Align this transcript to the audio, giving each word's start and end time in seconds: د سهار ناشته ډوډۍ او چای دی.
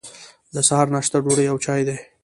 د 0.53 0.55
سهار 0.67 0.87
ناشته 0.95 1.17
ډوډۍ 1.23 1.45
او 1.49 1.57
چای 1.65 1.81
دی. 1.87 1.97